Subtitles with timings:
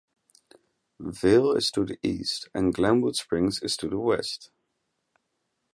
[0.99, 4.49] Vail is to the east, and Glenwood Springs is to the west.